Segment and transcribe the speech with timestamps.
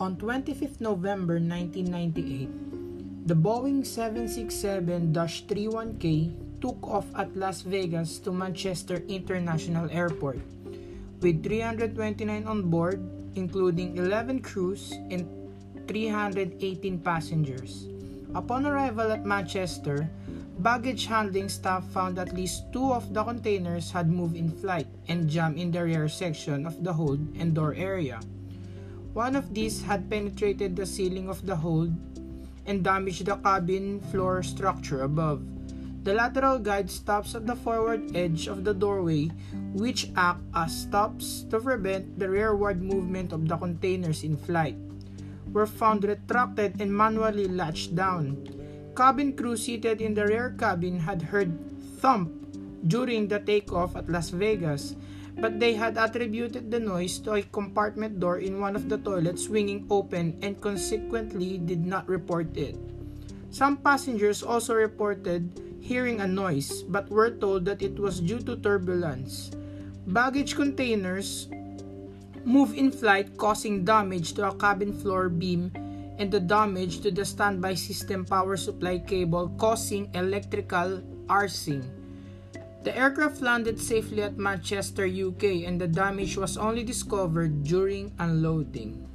[0.00, 6.32] 25 November 1998, the Boeing 767-31K
[6.64, 10.40] took off at Las Vegas to Manchester International Airport
[11.20, 13.04] with 329 on board,
[13.36, 15.28] including 11 crews and
[15.84, 17.86] 318 passengers.
[18.34, 20.08] Upon arrival at Manchester,
[20.60, 25.28] baggage handling staff found at least two of the containers had moved in flight and
[25.28, 28.18] jammed in the rear section of the hold and door area.
[29.12, 31.90] One of these had penetrated the ceiling of the hold
[32.66, 35.42] and damaged the cabin floor structure above.
[36.04, 39.34] The lateral guide stops at the forward edge of the doorway,
[39.74, 44.78] which act as stops to prevent the rearward movement of the containers in flight.
[45.52, 48.38] Were found retracted and manually latched down.
[48.94, 51.50] Cabin crew seated in the rear cabin had heard
[51.98, 52.30] thump
[52.86, 54.94] during the takeoff at Las Vegas
[55.40, 59.48] but they had attributed the noise to a compartment door in one of the toilets
[59.48, 62.76] swinging open and consequently did not report it.
[63.50, 65.48] Some passengers also reported
[65.80, 69.50] hearing a noise but were told that it was due to turbulence.
[70.06, 71.48] Baggage containers
[72.44, 75.72] move in flight causing damage to a cabin floor beam
[76.20, 81.99] and the damage to the standby system power supply cable causing electrical arcing.
[82.82, 89.09] The aircraft landed safely at Manchester, UK, and the damage was only discovered during unloading.